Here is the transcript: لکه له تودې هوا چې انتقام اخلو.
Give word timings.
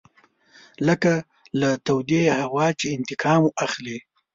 لکه 0.87 1.13
له 1.59 1.69
تودې 1.85 2.23
هوا 2.39 2.67
چې 2.79 2.85
انتقام 2.97 3.43
اخلو. 3.65 3.97